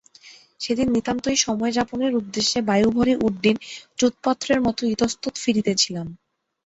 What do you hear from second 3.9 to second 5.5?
চ্যুতপত্রের মতো ইতস্তত